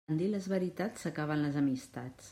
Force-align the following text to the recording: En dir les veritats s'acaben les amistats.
En 0.11 0.19
dir 0.21 0.29
les 0.35 0.47
veritats 0.53 1.05
s'acaben 1.05 1.45
les 1.49 1.61
amistats. 1.65 2.29